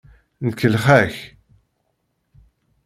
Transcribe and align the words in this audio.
Nkellex-ak. 0.47 1.15